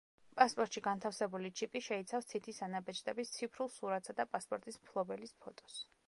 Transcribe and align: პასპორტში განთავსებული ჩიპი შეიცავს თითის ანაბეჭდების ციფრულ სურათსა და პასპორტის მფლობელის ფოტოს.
პასპორტში 0.39 0.81
განთავსებული 0.85 1.51
ჩიპი 1.59 1.81
შეიცავს 1.87 2.29
თითის 2.31 2.61
ანაბეჭდების 2.67 3.33
ციფრულ 3.35 3.69
სურათსა 3.73 4.15
და 4.21 4.25
პასპორტის 4.31 4.81
მფლობელის 4.85 5.35
ფოტოს. 5.45 5.77